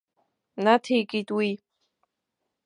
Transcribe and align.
Наҭеикит 0.63 1.29
уи. 1.37 1.49